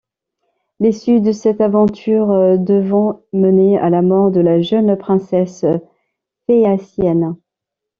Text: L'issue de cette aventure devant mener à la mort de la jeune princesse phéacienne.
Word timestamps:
L'issue 0.79 1.21
de 1.21 1.31
cette 1.31 1.61
aventure 1.61 2.57
devant 2.57 3.21
mener 3.33 3.77
à 3.77 3.91
la 3.91 4.01
mort 4.01 4.31
de 4.31 4.39
la 4.41 4.59
jeune 4.59 4.95
princesse 4.97 5.63
phéacienne. 6.47 7.35